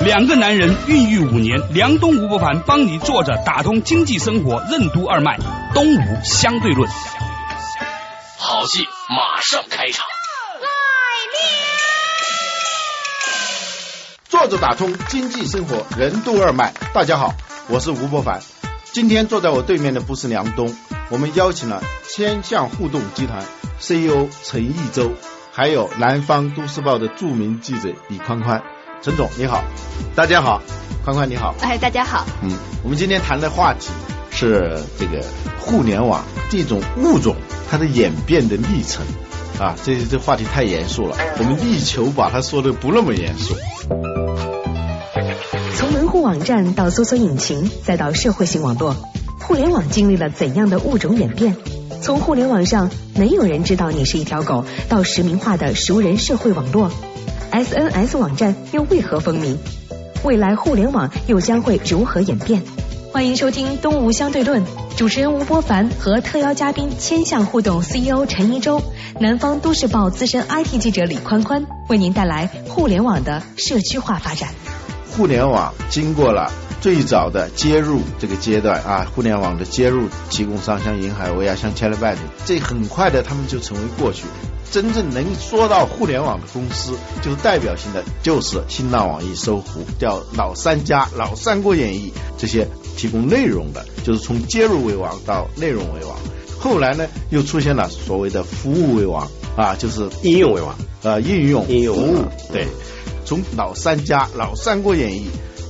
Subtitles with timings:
[0.00, 5.38] 两个男人孕育五年，梁东吴伯凡帮你坐着打通经济生活任督二脉，
[5.74, 6.90] 东吴相对论。
[8.38, 10.04] 好戏马上开场。
[10.04, 10.68] 来
[14.28, 17.34] 坐着打通经济生活任督二脉，大家好，
[17.68, 18.40] 我是吴伯凡。
[18.92, 20.74] 今天坐在我对面的不是梁东，
[21.10, 23.44] 我们邀请了千象互动集团
[23.78, 25.12] CEO 陈义洲，
[25.52, 28.62] 还有南方都市报的著名记者李宽宽。
[29.02, 29.64] 陈总你好，
[30.14, 30.62] 大家好，
[31.04, 32.24] 宽宽你好，哎，大家好。
[32.40, 33.90] 嗯，我们今天谈的话题
[34.30, 35.20] 是这个
[35.58, 37.34] 互联网这种物种
[37.68, 39.04] 它的演变的历程。
[39.58, 43.56] 啊，这这话题太严肃了，我们力求把它说的不那么严肃。
[45.76, 48.94] 从门户网站到搜索引擎，再到社会性网络，
[49.40, 51.56] 互联网经历了怎样的物种演变？
[52.00, 56.88] 从互联网上没有人知道你是一条狗，到实名化的熟人社会网络
[57.52, 59.56] ，SNS 网站又为何风靡？
[60.24, 62.62] 未来互联网又将会如何演变？
[63.12, 64.62] 欢迎收听《东吴相对论》，
[64.96, 68.82] 主持人吴波凡和特邀嘉宾千向互动 CEO 陈一舟，
[69.20, 74.48] 南方都市报资深 IT 记者李宽宽，为您带来互联网的社区化发展。
[75.14, 76.50] 互联网经过了
[76.80, 84.24] 最早的接入这个阶段啊，互联网的接入提供商像银海威啊，像 c h e l e b a t 这很快的他们就成为过去。
[84.72, 96.16] 真正能说到互联网的公司，就代表性的就是新浪、网易、搜狐，叫老三家、老三国演义这些提供内容的，就是从接入为王到内容为王。
[96.58, 102.66] 后来呢，又出现了所谓的服务为王啊，就是应用为王，呃，应用、应用服务，对。
[103.26, 105.26] 从老三家、老三国演义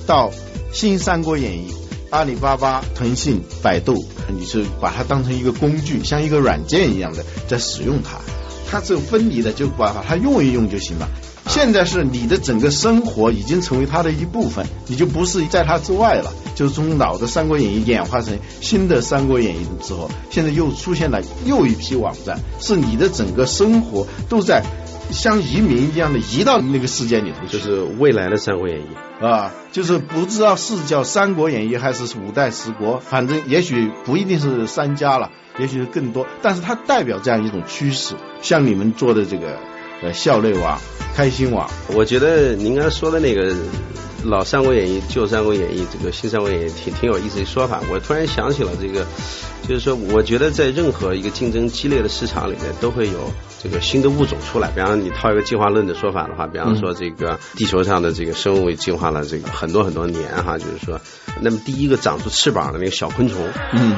[0.06, 0.30] 到
[0.72, 1.74] 新三国演义，
[2.10, 8.20] 阿里巴巴、腾讯、百度，你是把它当成一个工具，像一个软件一样的在使用它。
[8.72, 11.06] 它只有分离的，就把把它用一用就行了。
[11.46, 16.32] 现在是你的整个生活已经成为它的一部分，你就不是在它之外了。
[16.54, 24.62] 就是从老的三国演义演化成新的三国演义之后，现在又出现了又一批网站，是你的整个生活都在。
[25.12, 28.86] 像移民一样的移到那个世界里头，就是未来的《三国演义》
[29.26, 38.14] 啊，就是不知道是叫《三国演义》还是五代十国，反正也许不一定是三家了，也许是更多，但是它代表这样一种趋势。
[38.40, 39.58] 像你们做的这个
[40.02, 40.80] 呃校内网、
[41.14, 43.54] 开心网，我觉得您刚才说的那个
[44.24, 47.80] 老《三国演义》、旧《三国演义》、这个新《三国演义》挺挺有意思的说法。
[47.90, 49.04] 我突然想起了这个，
[49.68, 53.30] 就是说，我觉得在任何一个竞争激烈的市场里面，都会有。
[53.62, 61.00] 这个新的物种出来，比方你套一个进化论的说法的话，比方说这个地球上的这个生物进化了这个很多很多年哈，就是说，
[61.40, 63.40] 那么第一个长出翅膀的那个小昆虫，
[63.72, 63.96] 嗯，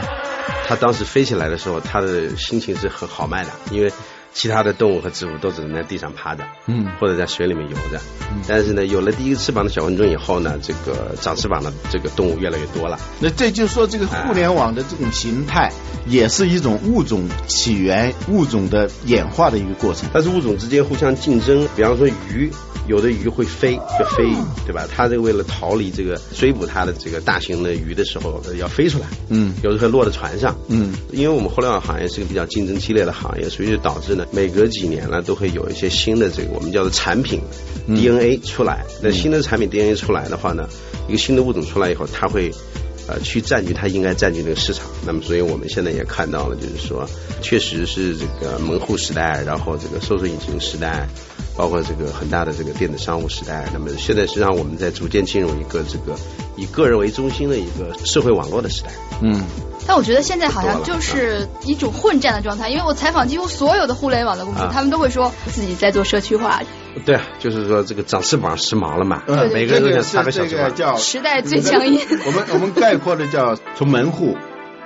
[0.67, 3.91] 它当时飞起来的时候，它的心情是很豪迈的，因为。
[4.35, 8.01] 其他的动物和植物都只能在地上趴着，嗯，或者在水里面游着。
[8.49, 12.99] 但是呢，有了第一个翅膀的小昆虫以后呢，这个长翅膀的这个动物越来越多了。
[13.21, 15.73] 那这就说这个互联网的这种形态，
[16.07, 20.11] 也是一种物种起源、物种的演化的一个过程。
[20.13, 22.51] 但是物种之间互相竞争，比方说鱼。
[22.87, 24.87] 有的鱼会飞，会飞鱼，对吧？
[24.95, 29.07] 它这个为了逃离这个追捕它的这个大型的鱼的时候，要飞出来。
[29.31, 30.55] 嗯，有的会落在船上。
[30.69, 37.41] 嗯，因为我们互联网行业是个比较竞争激烈的行业，所以就导致呢，每隔几年呢，都会有一些新的这个我们叫做产品
[37.87, 38.85] DNA 出来。
[39.03, 40.69] 那新的产品 DNA 出来的话呢，
[41.09, 42.51] 一个新的物种出来以后，它会。
[43.07, 47.09] 呃，去占据它应该占据那个市场，那么所以我们现在也看到了，就是说，
[47.43, 51.07] 确实是这个门户时代，然后这个搜索引擎时代，
[51.57, 56.19] 包括这个很大的这个电子商务时代，那么现在实际上我们在逐渐进入一个这个
[56.57, 58.91] 以个人为中心的一个社会网络的时代。
[59.21, 59.43] 嗯。
[59.87, 66.63] 但我觉得现在好像就是一种混战的状态，因为我采访几乎所有的互联网的公司，他们都会说自己在做社区化。
[67.05, 70.97] 对啊，就是说这个长翅膀时髦了嘛，嗯每个人都想插个小翅膀。
[70.99, 72.01] 时代最强音。
[72.27, 74.37] 我们我们概括的叫从门户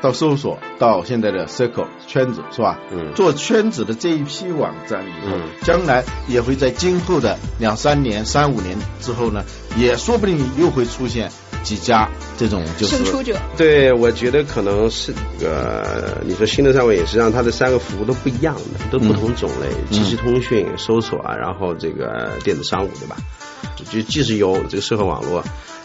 [0.01, 2.79] 到搜索到现在的 circle 圈子是吧？
[2.93, 3.13] 嗯。
[3.15, 9.45] 做圈子的这一批网站以后，将来也会在今后的两三年、三五年之后呢，
[9.77, 11.31] 也说不定又会出现。
[11.63, 23.17] 几家这种就是胜出者，对我觉得可能是呃，你说新的三位，也是让它的三个服务都不一样的，都不同种类，即时通讯、搜索啊，然后这个电子商务，对吧？
[23.91, 25.43] 就即使有这个社会网络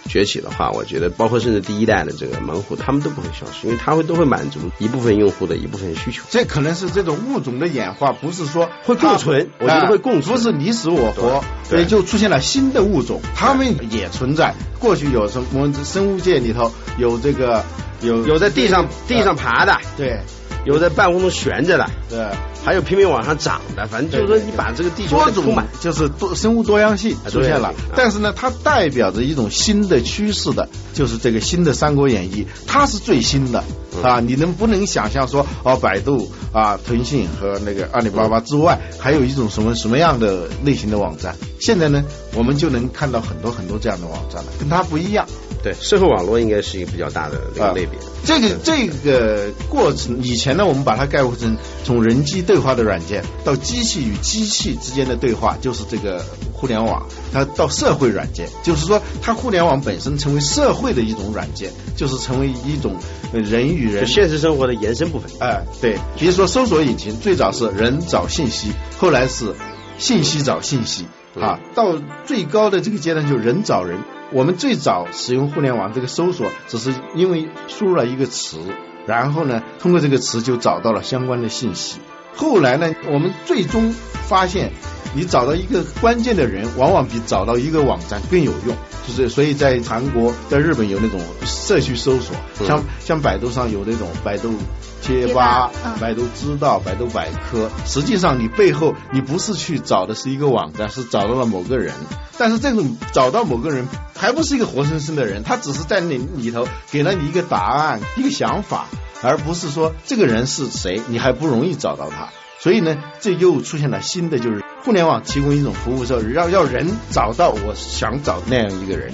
[0.09, 6.23] 崛起的话，我觉得包括甚至第一代的这个门户，他们都不会消失，因为它会都会满足一部分用户的一部分需求。
[6.29, 14.53] 这可能是这种物种的演化，不是说会共存，我觉得会共存，不是你死我活，所以就出现了新的物种，他们也存在。
[14.79, 15.62] 过去有什么？
[15.71, 17.63] 生物界里头有这个
[18.01, 20.19] 有有在地上地上爬的，对。
[20.65, 22.25] 有在半空中悬着的，对，
[22.63, 27.73] 还有拼命往上涨的，反正就是说你把这个地球多种就是多生物多样性出现了。
[27.95, 33.63] 但是呢，它代表着一种新的趋势的，就是这个新的《三国演义》，它是最新的
[34.01, 34.19] 啊！
[34.19, 41.35] 你能不能想象说，哦，百度啊、腾讯和那个阿里巴巴之外，还有一种什么什么样的类型的网站？
[41.59, 42.03] 现在呢，
[42.35, 45.25] 我们就能看到很多很多这样的网站了，跟它不一样。
[45.63, 47.97] 对，社会网络应该是一个比较大的那个类别。
[48.25, 51.55] 这个这个过程，以前呢，我们把它概括成
[51.85, 57.07] 从人机对话的软件到机器与机器之间的对话，就是这个互联网。
[57.31, 62.95] 它到社会软件，就是说它互联网本身成为社会的一种软件，就是成为一种
[63.31, 65.31] 人与人现实生活的延伸部分。
[65.39, 69.55] 哎，对，比如说搜索引擎最早是人找信息，后来是
[69.97, 71.05] 信息找信息
[71.39, 71.95] 啊，到
[72.25, 73.99] 最高的这个阶段就人找人。
[74.31, 78.57] 我们最早使用互联网这个搜索，只是因为输入了一个词，
[79.05, 81.99] 然后呢，通过这个词就找到了相关的信息。
[82.35, 83.93] 后来呢，我们最终
[84.27, 84.71] 发现，
[85.13, 88.75] 你找到一个关键的人，往往比找到一个网站更有用。
[89.07, 92.35] 就是所以在韩国、在日本有那种社区搜索，
[92.65, 94.53] 像像百度上有那种百度
[95.01, 95.69] 贴吧、
[95.99, 97.69] 百度知道、百度百科。
[97.85, 101.93] 实际上你背后你不是去找的是一个网站，是找到了某个人。
[102.37, 108.87] 但是这种找到某个人，还不是一个活生生的人，他只是在那里头给了你一个答案、一个想法，
[109.21, 112.29] 而不是说这个人是谁，你还不容易找到他。
[112.63, 119.11] 所以呢，这又出现了新的，就是互联网提供一种服务时候，要要人找到我想找那样一个人。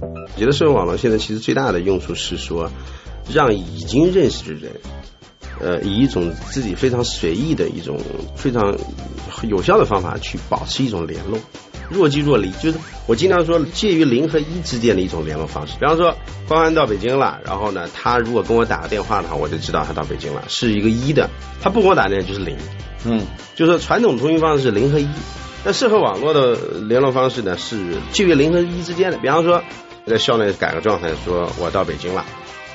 [0.00, 2.70] 我觉得社会网络现在其实最大的用处是说，
[3.32, 4.72] 让已经认识的人，
[5.58, 7.98] 呃，以一种自己非常随意的一种
[8.36, 8.78] 非常
[9.42, 11.40] 有效的方法去保持一种联络。
[11.90, 15.74] 若即若离，就是我经常说介于零和一之间的一种联络方式。
[15.78, 21.28] 比方说，欢欢到北京了，然后呢，他如果跟我打个电话的话，我就知道他到北京了，是一个一的。
[21.60, 22.56] 他不跟我打电话就是零，
[23.04, 25.08] 嗯，就是传统通讯方式是零和一，
[25.64, 29.18] 那社会网络的联络方式呢是介于零和一之间的。
[29.18, 29.62] 比方说，
[30.06, 32.24] 在校内改个状态，说我到北京了，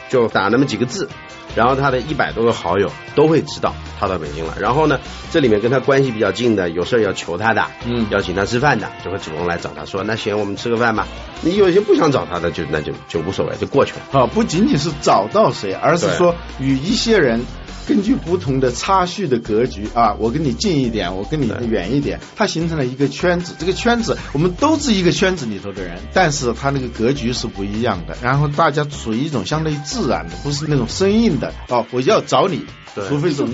[0.09, 1.07] 就打那么几个字。
[1.55, 4.55] 然后他的一百多个好友都会知道他到北京了。
[4.59, 4.99] 然后呢，
[5.31, 11.07] 这里面跟他关系比较近的，有事要求他的，嗯，要请他吃饭的，就会主动来找他说：“那行，我们吃个饭吧。”
[11.41, 14.19] 你有些不想找他的，就那就就无所谓，就过去了。
[14.19, 17.41] 啊，不仅仅是找到谁，而是说与一些人。
[17.85, 23.53] 根据不同的差序的格局啊，我跟你近一点，我跟你远一点，它形成了一个圈子。
[23.59, 28.17] 这个圈子我们都是一个圈子里头的人，但是它那个格局是不一样的。
[28.21, 31.85] 然后大家处于一种相对自然的，不是那种生硬的哦。
[31.91, 32.65] 我要找你，
[33.09, 33.53] 除非是无事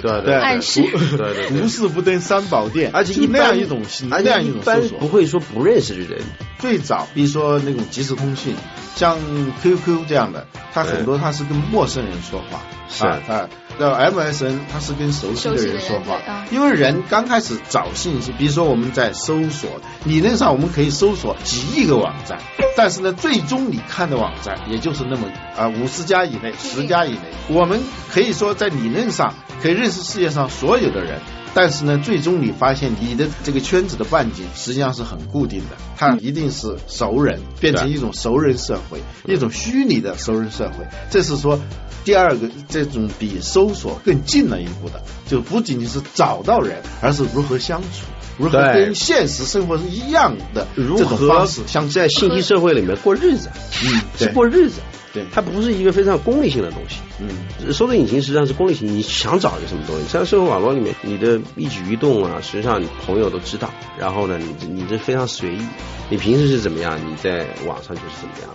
[0.00, 0.82] 对暗示，
[1.16, 6.22] 对对无事不登三宝殿，而且那样一种那样一种搜索不会说不认识的人。
[6.58, 8.54] 最早比如说那种即时通讯，
[8.94, 9.18] 像
[9.62, 12.62] QQ 这样的，它很多它是跟陌生人说话。
[12.88, 13.48] 是啊，
[13.78, 22.38] 那 MSN 它是跟熟悉的人说话，因为人刚开始找信息，比如说我们在搜索，理论上我们可以搜索几亿个网站，
[22.76, 27.80] 但是呢，最终你看的网站也就是那么啊五十家以内、十家以内，我们
[28.10, 31.20] 可以说在理论上可以认识世界上所有的人。
[31.56, 40.86] 但是呢，最终你发现你的这个圈子的半径实际上是很固定的，它一定是熟人，变成一种熟人社会，一种虚拟的熟人社会。
[41.10, 41.58] 这是说
[42.04, 48.04] 第二个这种比搜索更近了一步的，就不仅仅是找到人，而是如何相处，
[48.36, 53.48] 如何跟现实生活是一样的如何像在信息社会里面过日子，
[53.82, 54.82] 嗯，是过日子。
[55.16, 56.98] 对，它不是一个非常功利性的东西。
[57.18, 63.70] 嗯，搜索引擎实际上是功利性，你想找一个什么东西，像社会网络里面，你的一举一动啊，实际上你朋友都知道。
[63.98, 65.66] 然后呢，你你这非常随意，
[66.10, 68.50] 你平时是怎么样，你在网上就是怎么样。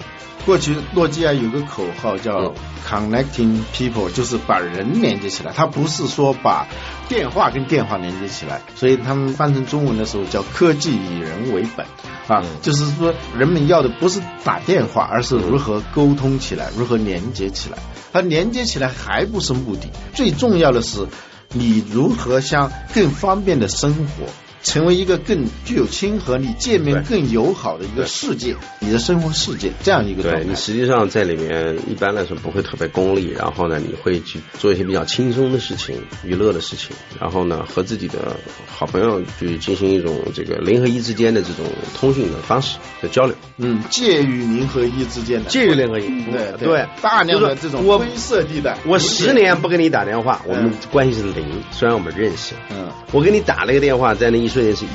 [0.45, 2.51] 过去诺基亚有个口号叫
[2.87, 5.51] “connecting people”，就是把人连接起来。
[5.55, 6.67] 它不是说把
[7.07, 11.85] 电话跟电话连接起来，所以他们翻成中文的时候叫“科技以人为本”。
[12.27, 17.77] 啊，就是说人们要的不是打电话，而是如何沟通起起来，如何连接起来。
[18.11, 21.07] 它连接起来还不是目的，最重要的是
[21.53, 24.25] 你如何向更方便的生活。
[24.63, 30.41] 成为一个更具有亲和力、界面更友好的一个世界，你的生活世界这样一个状态。
[30.41, 38.37] 对你实际上在里面一般来说不会特别功利，然后呢，你会去做一些比较轻松的事情、娱乐的事情，然后呢，和自己的
[38.67, 41.65] 好朋友去进行一种这个零和一之间的这种
[41.95, 43.35] 通讯的方式的交流。
[43.57, 48.77] 嗯，介于零和一之间的，介于零和一，对对，大量的这种灰色地带。
[48.85, 52.53] 我十年不给你打电话，我们关系是零，虽然我们认识。
[52.69, 54.89] 嗯，我给你打了一个电话，在那一这也是一。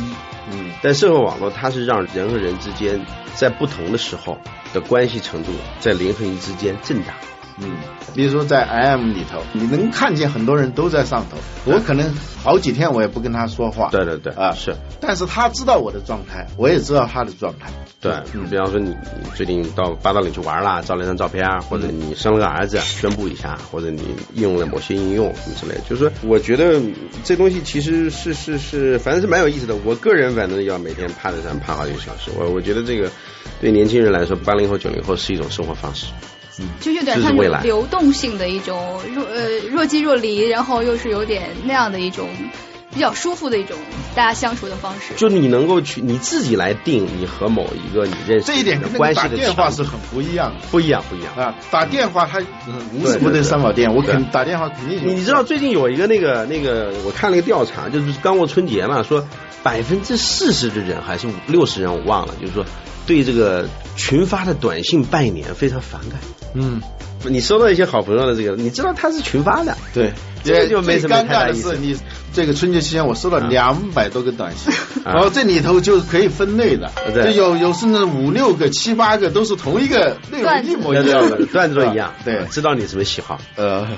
[0.51, 3.01] 嗯，但社会网络它是让人和人之间
[3.35, 4.39] 在不同的时候
[4.73, 7.15] 的关系程度在零和一之间震荡。
[7.59, 7.77] 嗯，
[8.15, 13.89] 比如说在 IM 里头，你能看见很多人都在上头，我可能好几天我也不跟他说话。
[13.91, 17.71] 对对对，啊是，但是他知道我的状态，我也知道他的状态。
[17.99, 24.03] 对，你比方说你你最近到八道岭去玩了，照了一张照片，或者你生了个儿子，宣布一下，或者你
[24.35, 26.79] 用了某些应用什么之类，就是说，我觉得
[27.25, 29.75] 这东西其实是是是，反正是蛮有意思的。
[29.85, 33.11] 我个人反正要每天趴在上趴好几个小时，我我觉得这个
[33.61, 36.07] 对年轻人来说，八零后九零后是一种生活方式。
[36.81, 42.29] 就有点像流动性的一种若呃若即若离，然后又是有点那样的一种
[42.95, 43.77] 比较舒服的一种
[44.15, 45.15] 大家相处的方式。
[45.17, 51.55] 就你能够去你自己来定你和某一个你认识这一点的关系的电话是很不一样的，不一样不一样啊！
[51.71, 52.41] 打电话他
[52.95, 55.07] 无时不能上网店，我肯打电话肯定。
[55.07, 59.27] 你知道最近有一个那个那个我看了一个调查，就是刚过春节嘛，说
[59.67, 62.65] 百分之四十的人还是六十人我忘了，就是说
[63.05, 66.21] 对这个群发的短信拜年非常反感。
[66.55, 66.81] 嗯，
[67.25, 70.13] 你收到一些好朋友的这个，你知道他是群发的，对，
[70.45, 71.97] 这就没什么尴尬的是，你
[72.33, 74.73] 这个春节期间我收到两百多个短信，
[75.05, 83.41] 然后这里头就可以分类的，就有有甚至五六个、七八个都是同一个 内容一模一样的，段子都一样，对，知道你什么喜好。
[83.57, 83.89] 呃，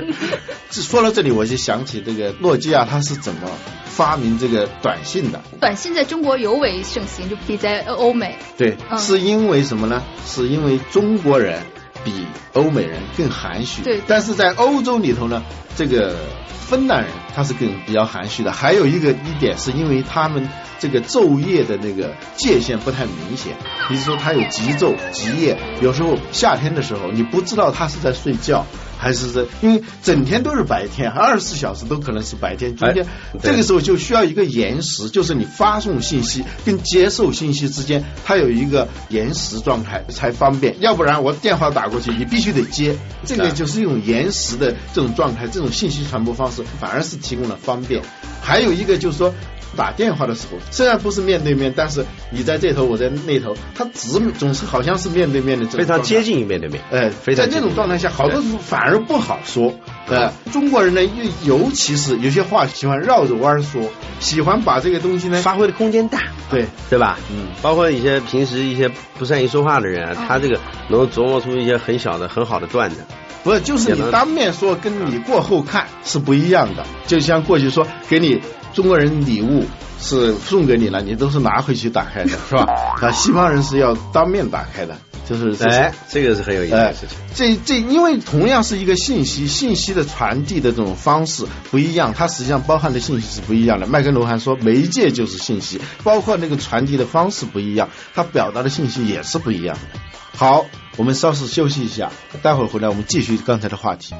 [0.70, 3.48] 说到这里，我就想起这个诺基亚它是怎么
[3.86, 5.40] 发明这个短信的。
[5.60, 8.36] 短信在中国尤为盛行，就比在欧美。
[8.58, 10.02] 对，是因为什么呢？
[10.26, 11.62] 是因为中国人。
[12.04, 15.42] 比欧美人更含蓄，对，但是在欧洲里头呢，
[15.76, 16.16] 这个
[16.48, 18.52] 芬兰人他是更比较含蓄的。
[18.52, 23.54] 还有一个一点是因为他们这个昼夜的那个界限不太明显，
[23.88, 28.64] 比如说他有极昼极夜，有时候夏天的时候你不知道他是在睡觉。
[29.02, 32.76] 还是这，因为整天都是白天，二十四小时都可能是白天。
[32.76, 33.06] 中间
[33.42, 40.78] 这个时候就需要一个延时，就是你发送信息跟接受信息之间，它有一个延时状态才方便。
[40.80, 42.94] 要不然我电话打过去，你必须得接，
[43.24, 48.02] 这个就是一种延时的这种状态，这种信息传播方式反而是提供了方便。
[48.42, 49.32] 还有一个就是说。
[49.76, 56.82] 打电话的时候，虽然不是面对面，但是你在这头，我在那头，他只总是好像是面对面的，非常接近于面对面。
[56.90, 59.72] 哎，非常在这种状态下，好多时候反而不好说。
[60.08, 66.18] 呃，中国人呢，又尤其是有些话喜欢绕着弯说，喜欢把这个东西呢发挥的空间大，
[66.50, 67.16] 对对吧？
[67.30, 70.58] 嗯，包括一些平时一些不善于说话的人，他这个
[70.88, 73.04] 能琢磨出一些很小的很好的段子。
[73.42, 76.84] 不是，就是你当面说，跟你过后看是不一样的。
[77.06, 78.40] 就像过去说给你。
[78.72, 79.64] 中国人礼物
[80.00, 82.64] 是送给你了，你都是拿回去打开的， 是吧？
[83.02, 84.96] 啊，西方人是要当面打开的，
[85.28, 87.18] 就是哎，这个是很有意思的事情。
[87.34, 93.88] 这这，因为同样是一个信息，信息的传递的这种方式不一样，它实际上包含的信息是不一样的。
[93.88, 99.98] 麦克罗汉说，媒介就是信息，包括那个传递的方式不一样，它表达的信息也是不一样的。
[100.36, 100.64] 好。
[101.00, 104.14] 我们稍事休息一下，待会儿回来我们继续刚才的话题。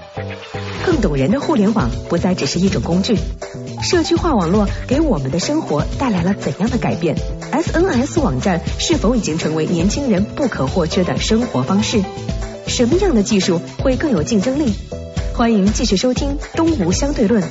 [0.83, 3.19] 更懂人的互联网不再只是一种工具，
[3.83, 7.15] 社区化网络给我们的生活带来了怎样的改变
[7.53, 12.03] ？SNS 网站是否已经成为年轻人不可或缺的生活方式？
[12.67, 14.73] 什么样的技术会更有竞争力？
[15.35, 17.43] 欢迎继续收听《东吴相对论》。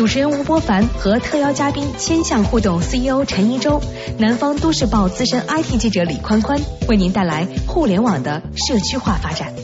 [0.00, 3.82] 主持人吴伯凡和特邀嘉宾千向互动 CEO 陈一舟，
[4.16, 9.54] 南方都市报资深 IT 记者李宽宽为您带来互联网的社区化发展。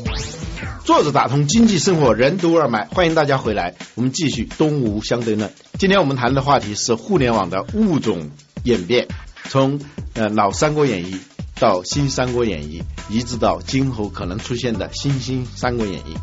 [0.84, 5.50] 坐着打通经济生活任督二脉，欢迎大家回来，我们继续东吴相对论。
[5.78, 8.30] 今天我们谈的话题是互联网的物种
[8.64, 9.08] 演变，
[9.48, 9.80] 从
[10.12, 11.16] 呃老三国演义
[11.58, 16.14] 到新三国演义，一直到今后可能出现的新兴三国演义。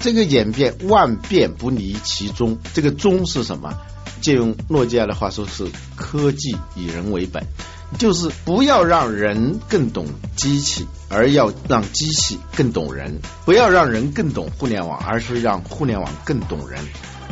[0.00, 3.74] 这个演变万变不离其宗，这个宗是什么？
[4.20, 7.44] 借用诺基亚的话说，是科技以人为本，
[7.98, 16.80] 就是不要让人更懂机器，而要让机器更懂人；不要让人更懂互联网，而是让互联网更懂人。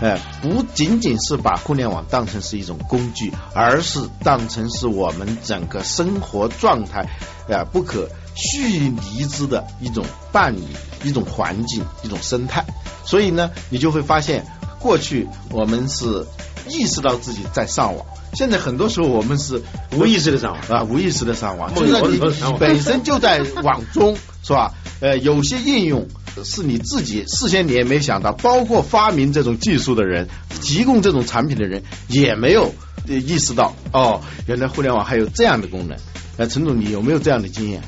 [0.01, 7.09] 哎，不仅仅是把互联网当成是一种工具，而是当成是我们整个生活状态
[7.49, 8.09] 啊不可。
[8.37, 10.61] 蓄离之的一种伴侣、
[11.03, 12.65] 一种环境、一种生态，
[13.05, 14.45] 所以呢，你就会发现，
[14.79, 16.27] 过去我们是
[16.69, 19.63] 意识到自己在上网，现在很多时候我们是
[19.93, 22.21] 无意识的上网啊，无意识的上网，就是你
[22.59, 24.75] 本身就在网中，是吧？
[25.01, 26.07] 呃， 有些应用
[26.45, 30.29] 是你自己事先你也没想到，包括发明这种技术的人，
[30.61, 32.75] 提供这种产品的人也没有
[33.07, 35.97] 意识到，哦，原来互联网还有这样的功能。
[36.37, 37.83] 那陈总，你有没有这样的经验？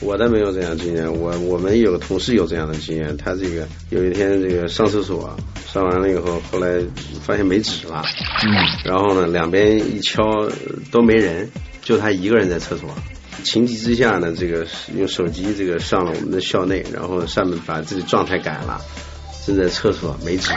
[0.00, 5.36] 我倒没有这样经验，我我们有个同事有这样的经验，他这个有一天这个上厕所，
[5.70, 6.80] 上完了以后，后来
[7.22, 8.02] 发现没纸了，
[8.46, 8.48] 嗯，
[8.84, 10.22] 然后呢，两边一敲
[10.90, 11.50] 都没人，
[11.82, 12.88] 就他一个人在厕所，
[13.44, 14.66] 情急之下呢，这个
[14.96, 18.80] 用手机这个上了我们的校内，然后上面把自己状态改了，
[19.46, 20.50] 正在厕所没纸，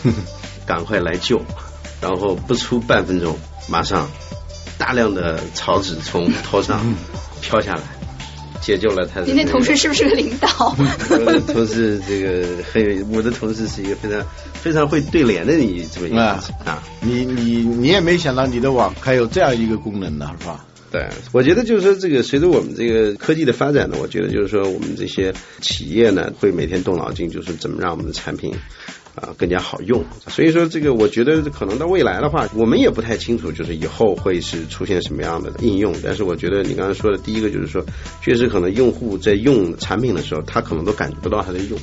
[0.64, 1.38] 赶快来救，
[2.00, 4.10] 然后不出半分钟，马上
[4.78, 6.80] 大量的草纸从头上
[7.42, 7.82] 飘下来。
[8.64, 9.20] 解救了他。
[9.20, 10.48] 您那同事是不是个领导？
[11.10, 16.82] 我的同事这个很，我的同事是一个非常非常会对联的你这么一个啊。
[17.00, 20.64] 你你你也没想到你的网还有这样一个功能呢，是吧？
[20.90, 28.54] 对，我觉得就是说，这个随着我们这个科技的发展呢，我觉得就是说，我们这些企业呢，会每天动脑筋，就是怎么让我们的产品。
[29.14, 35.94] 啊，更加好用，所以说这个我觉得可能到未来的话，我们也不太清楚，就是以后会是出现什么样的应用。
[36.02, 37.84] 但是我觉得你刚才说的第一个就是说，
[38.22, 41.78] 确实可能用户在用产品的时候，他可能都感觉不到他在用，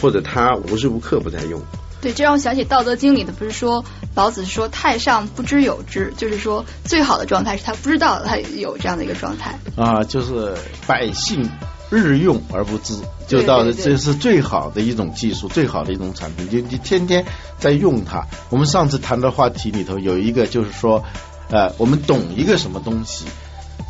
[0.00, 1.60] 或者他无时无刻不在用。
[2.00, 3.84] 对，这让我想起《道德经》里的，不是说
[4.16, 9.56] 老子说太上不知有之，就是说最好的状态是他不知道他有这样的一个状态。
[9.76, 10.52] 啊，就是
[10.84, 11.48] 百姓。
[11.96, 12.94] 日用而不知，
[13.28, 17.24] 就到这是最好的一种技术，最好的一种产品，就你天天
[17.58, 18.26] 在用它。
[18.50, 21.04] 我们上次谈的话题里头有一个，就是说，
[21.50, 23.26] 呃，我们懂一个什么东西，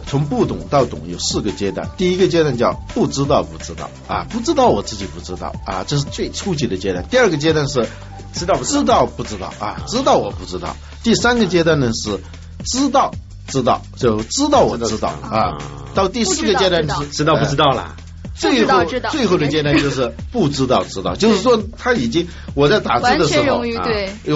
[0.06, 1.88] 从不懂到懂有四个阶段。
[1.96, 7.06] 第一个阶段叫不知道不知道啊，不知道我自己不知道啊，这是最初级的阶段。
[7.08, 7.88] 第二个阶段是
[8.32, 10.76] 知道知道不知道啊，知道我不知道。
[11.02, 12.20] 第三个阶段呢是
[12.64, 13.12] 知道
[13.48, 15.58] 知道就知道我知道啊。
[15.94, 17.94] 到第四个阶段是知道不知道了，
[18.34, 23.84] 最后最后的阶段就是不知道知道，就是说他已经我在打字的时候啊，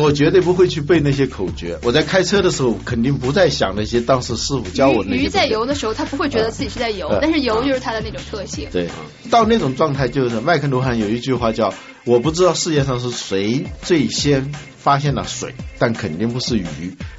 [0.00, 1.78] 我绝对不会去背那些口诀。
[1.82, 5.22] 我在开车的时候肯定不再想那些当时师傅教我那些。
[5.24, 8.68] 鱼在游的时候，他不会觉得自己是在游，但是游就是他的那种特性。
[8.70, 8.88] 对，
[9.30, 11.72] 到那种状态就是麦克卢汉有一句话叫
[12.06, 16.64] “我不知道世界上是谁最先发现了水，但肯定不是鱼”。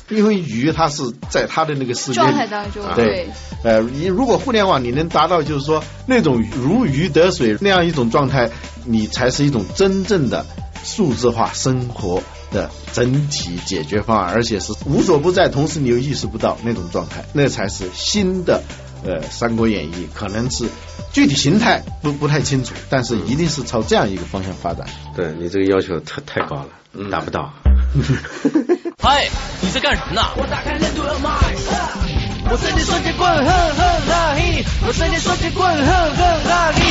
[0.10, 3.28] 因为鱼它是在它的那个世界状态当中，对，
[3.66, 8.50] 呃，你如果互联网你能达到就是说那种如鱼得水那样一种状态，
[8.86, 10.46] 你才是一种真正的
[10.82, 18.64] 数字化生活的整体解决方案，而且是无所不在，同时你又意识不到那种状态，那才是新的
[19.06, 20.66] 呃《三国演义》，可能是
[21.14, 24.88] 具体形态不不太清楚，但是一定是朝这样一个方向发展。
[25.16, 27.54] 对你这个要求太太高了，达不到。
[29.00, 29.28] 嗨，
[29.62, 30.22] 你在干什么呢？
[30.38, 31.30] 我打开任督二脉，
[32.50, 36.82] 我瞬间双截棍，哼哼哈嘿，我瞬间双截棍，哼哼哈嘿。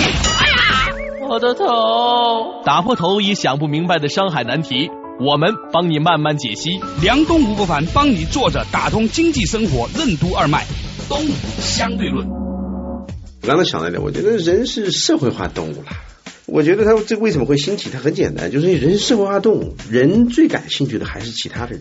[0.41, 2.63] 哎呀，我的头！
[2.65, 4.89] 打破头也想不明白的伤海难题，
[5.21, 6.81] 我们帮你慢慢解析。
[7.03, 10.65] 梁东吴不凡帮你坐着打通经济生活任督二脉，
[11.09, 12.29] 东吴相对论。
[12.29, 15.89] 我刚才想了一点，我觉得人是社会化动物了。
[16.47, 17.91] 我觉得他这为什么会兴起？
[17.91, 21.81] 它很简单，就是人社会化动物，人最感兴趣的还是其他的人。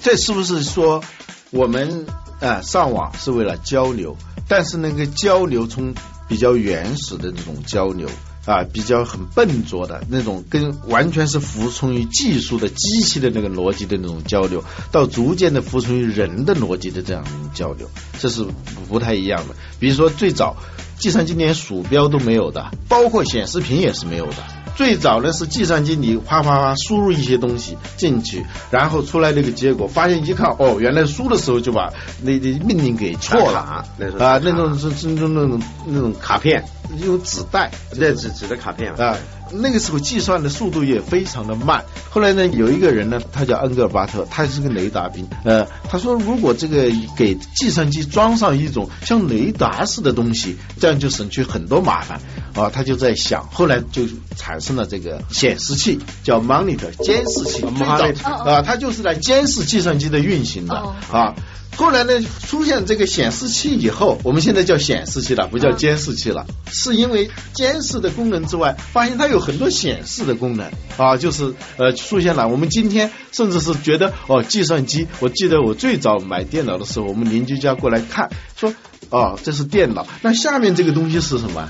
[0.00, 1.02] 这是不是说
[1.50, 2.06] 我们
[2.40, 4.16] 啊上网是为了交流？
[4.48, 5.94] 但是那个交流从
[6.28, 8.08] 比较原始的这种交流
[8.46, 18.46] 啊，比较很笨拙的那种，跟完全是服从于技术的机器的那个逻辑的那种交流，到逐渐的服从于人的逻辑的这样交流，这是
[18.88, 19.54] 不太一样的。
[19.78, 20.56] 比如说最早。
[20.98, 24.65] 计算机连鼠标都没有的，包括显示屏也是没有的。
[24.76, 36.62] 最早呢是计算机，你哗哗哗输入一些东西进去，然后出来那个结果，发现一看，哦，原来输的时候就把那那命令给错了啊，那种是是那种那种那种卡片，
[37.02, 39.16] 用纸袋，那纸纸的卡片啊。
[39.52, 41.84] 那个时候计算的速度也非常的慢。
[42.10, 45.24] 后来呢，有一个人呢，他叫恩格尔巴特，他是个雷达兵。
[45.44, 52.20] 呃，他说如果这个给计算机装上一种像雷达似的东西，这样就省去很多麻烦
[52.56, 52.70] 啊。
[52.70, 54.02] 他就在想，后来就
[54.36, 57.62] 产生了这个显示器，叫 monitor 监视器。
[57.84, 60.74] 啊，它就是来监视计算机的运行的
[61.12, 61.34] 啊。
[61.76, 62.12] 后来呢，
[62.48, 72.48] 出现这个显示器以后，我们现在叫显示器了，不叫监视器了，是因为监视的功能之外，发现它有很多显示的功能啊，就是呃出现了。
[72.48, 78.72] 我们今天甚至是觉得哦，计算机，我记得我最早买电脑的时候，我们邻居家过来看，说
[79.10, 81.68] 哦，这是电脑，那下面这个东西是什么？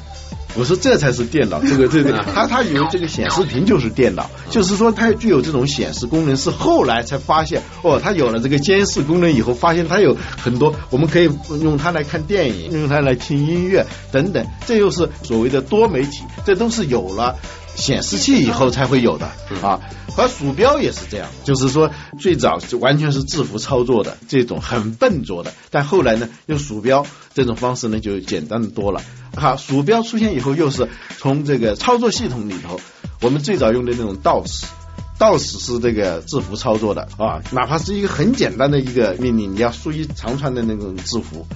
[0.58, 11.30] 我说这才是电脑，这个这个， 他他以为这个显示屏就是电脑，就是说它具有这种显示功能，是后来才发现哦，它有了这个监视功能以后，发现它有很多，我们可以
[11.62, 17.36] 用它来看电影，用它来听音乐等等，这又是所谓的多媒体，这都是有了。
[17.76, 19.26] 显示器以后才会有的
[19.62, 19.80] 啊，
[20.16, 29.02] 而鼠标也是这样，就是说最早就完全是字符操作的这种很笨拙的，但后来呢，用鼠标这种方式呢就简单的多了。
[29.36, 32.80] 好，鼠标出现以后，又是从这个操作系统里头，
[33.20, 41.46] 我们最早用的那种 DOS，DOS 是这个字符操作的啊，哪怕是一个很简单的一个命令，你要输一长串的那种字符。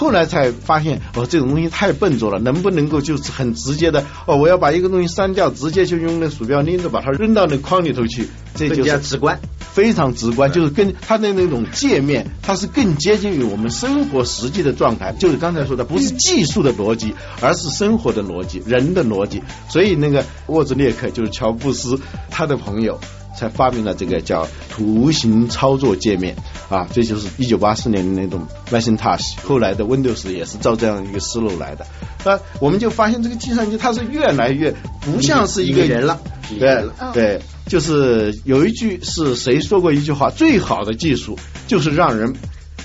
[0.00, 19.42] 后来才发现，哦，这种东西太笨拙了，能不能够就是很直接的，哦，我要把一个东西删掉，直接就用那鼠标拎着把它扔到那框里头去，这就是直观，非常直观，就是跟它的那种界面，它是更接近于我们生活实际的状态，就是刚才说的，不是技术的逻辑，而是生活的逻辑，人的逻辑。
[19.68, 22.98] 所以那个沃兹列克就是乔布斯他的朋友。
[23.36, 26.36] 才发明了这个叫图形操作界面
[26.68, 31.86] 啊，这就是一九八四年的那种 Macintosh，后来的 Windows 也是照这样一个思路来的。
[32.24, 36.20] 那我们就发现这个计算机它是越来越不像是一个人了，
[36.58, 42.34] 对对，就是有一句是谁说过一句话，最好的技术就是让人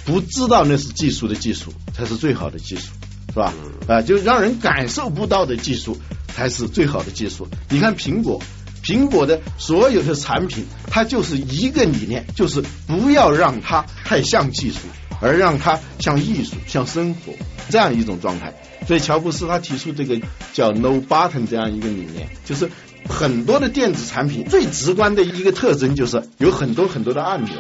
[0.06, 2.94] 不知道那是技术的技术才是最好的技术，
[3.30, 3.54] 是吧？
[3.88, 7.48] 啊，就让人感受不到的技术才是最好的技术。
[7.70, 8.42] 你看苹果。
[8.86, 14.78] 苹果的所有的产品，它就是一个理念，就是不要让它太像技术，
[15.20, 17.34] 而让它像艺术、像生活
[17.70, 18.54] 这样一种状态。
[18.86, 20.22] 所以乔布斯他提出这个
[20.54, 22.70] 叫 No Button 这样一个理念，就是
[23.10, 27.56] 很多的电子产品最直观的一个特征就是有很多很多的按钮，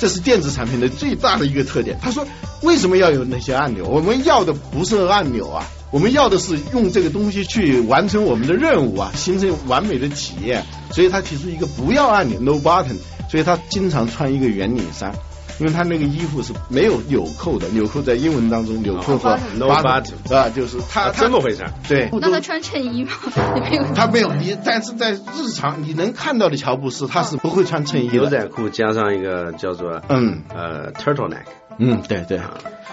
[0.00, 1.98] 这是电子产品的最大的一个特点。
[2.00, 2.26] 他说
[2.62, 3.84] 为什么要有那些按钮？
[3.84, 5.66] 我们要的不是按钮啊。
[5.94, 10.64] 我们要的是用这个东西去完成我们的任务啊，形成完美的体验。
[10.90, 12.96] 所以他提出一个不要按钮，no button。
[13.30, 15.12] 所以他经常穿一个圆领衫，
[15.60, 21.64] 因为他那个衣服是没有纽扣的，纽扣在英文当中纽扣和 no button 啊，就是他这么回事。
[21.88, 23.12] 对，那他穿衬衣吗？
[23.60, 24.32] 没有，他没有。
[24.32, 31.44] 你但是在日常你能看到的乔布斯，他是不会穿衬衣的，牛仔裤加上一个叫做嗯呃 turtleneck。
[31.78, 32.40] 嗯，对对。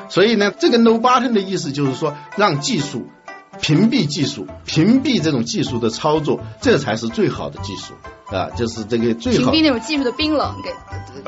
[0.09, 3.07] 所以呢，这个 no button 的意思就是说，让技术
[3.61, 7.93] 屏蔽技术，屏蔽这种技术的操作，这才是最好的技术
[8.35, 10.71] 啊，就是这个最好屏蔽那种技术的冰冷，给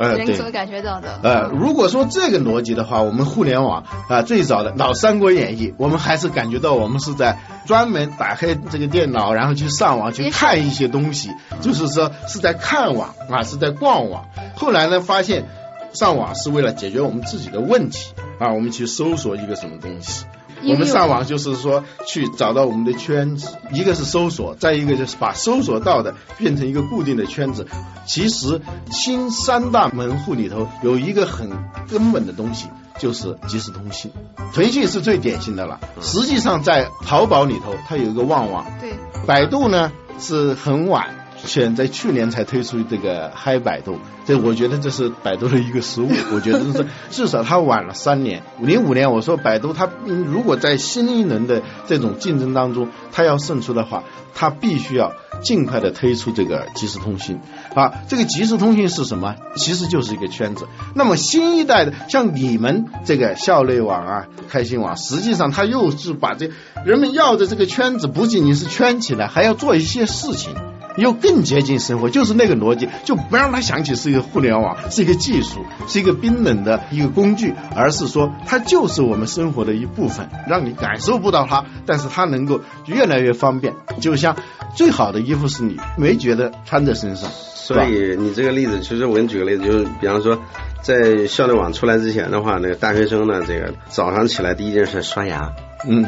[0.04, 1.18] 人所感觉到的。
[1.24, 11.30] 呃，如果说这个逻辑的话，我们互联网啊，最早的老《三国演义》，我们还是感觉到我们是在专门打开这个电脑，然后去上网去看一些东西，
[11.62, 14.26] 就是说是在看网啊，是在逛网。
[14.56, 15.46] 后来呢，发现。
[15.94, 20.26] 上网是为了解决我们自己的问题啊，我们去搜索一个什么东西。
[20.66, 27.68] 我们上网就是说去找到我们的圈子，一个是搜索，再一个就是把搜索到的变成一个固定的圈子。
[28.06, 31.50] 其实新三大门户里头有一个很
[31.90, 34.10] 根本的东西，就是即时通信。
[34.54, 35.82] 腾讯是最典型的了。
[36.00, 38.66] 实际上在淘宝里头，它有一个旺旺。
[38.80, 38.94] 对。
[39.28, 41.23] 百度呢是很晚。
[41.46, 46.10] 现在去年才推出这个嗨百度，这我觉得这是百度的一个失误。
[46.34, 54.04] 我觉得是至少它晚了三年，零五年我说百度它如果在新一轮的这种竞争当中，它要胜出的话，
[54.34, 57.40] 它必须要尽快的推出这个即时通讯
[57.76, 57.92] 啊。
[58.08, 59.36] 这个即时通讯是什么？
[59.58, 60.68] 其实就是一个圈子。
[60.96, 66.50] 那么新一代的像你们这个校内网啊、开心网，实际上它又是把这
[66.86, 70.56] 人们要的这个圈子不仅仅是圈起来，还要做一些事情。
[70.98, 83.74] 又更接近生活，就是那个逻辑，就不让他想起是一个互联网，是一个技术，是一个冰冷的一个工具，而是说它就是我们生活的一部分，让你感受不到它，但是它能够越来越方便。
[84.00, 84.36] 就像
[84.76, 90.38] 最好的衣服是你没觉得穿在身上，所以你这个例子，其实我给你举个例子，就是比方说
[90.82, 95.52] 在校内网出来之前的话，那个大学生呢，这个早上起来第一件事刷牙，
[95.88, 96.06] 嗯，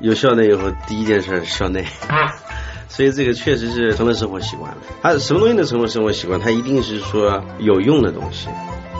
[0.00, 1.84] 有校内以后第一件事校内。
[2.88, 4.78] 所以这个确实是成了生活习惯了。
[5.02, 6.40] 它什么东西能成为生活习惯？
[6.40, 8.48] 它一定是说有用的东西，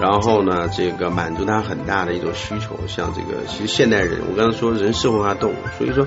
[0.00, 2.78] 然后呢，这个满足他很大的一种需求。
[2.86, 6.06] 像这个，其实现代人，我刚才说人社会化动物，所以说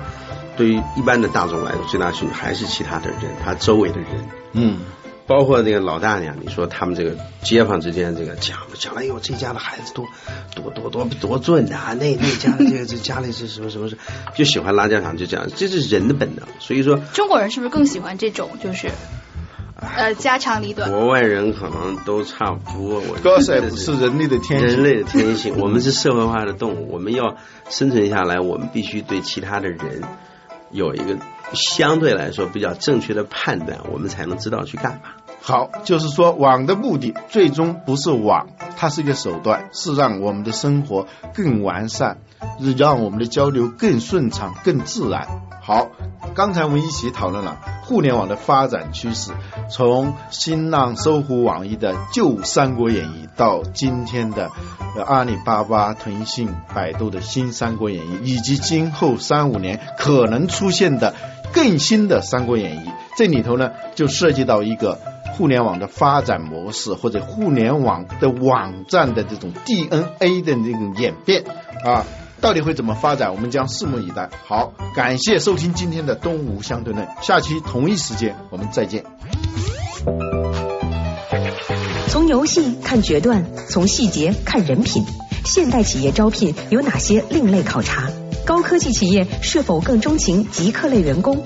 [0.56, 4.08] 对于一般的大众来说，最大需求还是其他的人，他周围的人。
[4.52, 4.78] 嗯。
[5.26, 10.06] 包括那个老大娘，你说他们这个街坊之间这个讲讲，哎呦，这家的孩子多
[10.54, 13.96] 多多多多俊啊，那那家的这个这家里是什么什么是，
[14.34, 16.46] 就喜欢拉家常，就这样，这是人的本能。
[16.58, 18.88] 所以说， 中国人是不是更喜欢这种就是
[19.96, 20.90] 呃家长里短？
[20.90, 23.02] 国外人可能都差不多。
[23.22, 25.58] 高塞不是人类的天性，人类的天性。
[25.58, 27.36] 我们是社会化的动物，我们要
[27.70, 30.02] 生存下来，我们必须对其他的人
[30.72, 31.16] 有一个
[31.54, 35.21] 相对来说比较正确的判断，我们才能知道去干嘛。
[35.44, 42.18] 好，就是说网的目的最终不是网，它是一个手段，是让我们的生活更完善，
[42.76, 45.26] 让我们的交流更顺畅、更自然。
[45.60, 45.88] 好，
[46.34, 49.32] 刚才我们一起讨论了互联网的发展趋势，
[49.68, 54.48] 从新浪、搜狐、网易的旧《三国演义》到今天的
[55.04, 61.14] 阿里巴巴、腾讯、百度的新《三国演义》，以及今后三五年可能出现的
[61.52, 65.00] 更新的《三国演义》，这里头呢就涉及到一个。
[65.32, 71.44] 互联网的发展模式，或者互联网的网站的这种 DNA 的那种演变
[71.84, 72.04] 啊，
[72.40, 73.32] 到底会怎么发展？
[73.34, 74.28] 我们将拭目以待。
[74.46, 79.04] 好，感谢收听今天的东吴相对论，下期同一时间我们再见。
[82.08, 85.04] 从游戏看决断，从细节看人品。
[85.44, 88.10] 现代企业招聘有哪些另类考察？
[88.44, 91.42] 高科技企业是否更钟情极客类员工？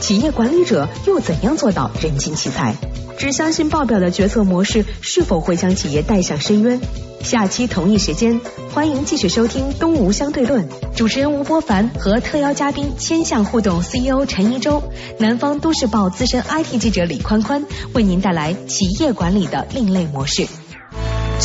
[0.00, 2.74] 企业管理者又怎样做到人尽其才？
[3.20, 6.80] 只相信报表的决策模式是否会将企业带向深渊？
[7.22, 8.40] 下期同一时间，
[8.72, 14.82] 欢迎继续收听《东吴相对论》，主持人吴波凡和特邀嘉宾千向互动 CEO 陈一舟，
[15.18, 20.48] 南方都市报资深 IT 记者李宽宽，为您带来企业管理的另类模式。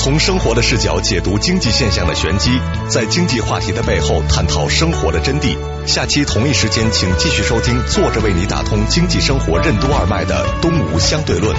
[0.06, 2.52] 从生活的视角解读经济现象的玄机，
[2.88, 5.58] 在经济话题的背后探讨生活的真谛。
[5.88, 11.56] 下期同一时间，请继续收听，坐着为你打通经济生活任督二脉的《东吴相对论》。